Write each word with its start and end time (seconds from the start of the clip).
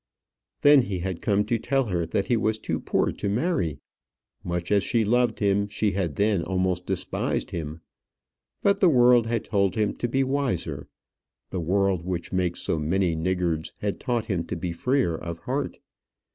Then 0.61 0.81
he 0.81 0.97
had 0.97 1.21
come 1.21 1.45
to 1.45 1.59
tell 1.59 1.83
her 1.85 2.07
that 2.07 2.25
he 2.25 2.35
was 2.35 2.57
too 2.57 2.79
poor 2.79 3.11
to 3.11 3.29
marry. 3.29 3.77
Much 4.43 4.71
as 4.71 4.81
she 4.81 5.05
loved 5.05 5.37
him, 5.37 5.67
she 5.67 5.91
had 5.91 6.15
then 6.15 6.41
almost 6.41 6.87
despised 6.87 7.51
him. 7.51 7.81
But 8.63 8.79
the 8.79 8.89
world 8.89 9.27
had 9.27 9.43
told 9.45 9.75
him 9.75 9.95
to 9.97 10.07
be 10.07 10.23
wiser. 10.23 10.87
The 11.51 11.61
world, 11.61 12.03
which 12.03 12.33
makes 12.33 12.61
so 12.61 12.79
many 12.79 13.15
niggards, 13.15 13.73
had 13.77 13.99
taught 13.99 14.25
him 14.25 14.43
to 14.45 14.55
be 14.55 14.71
freer 14.71 15.13
of 15.15 15.37
heart. 15.37 15.77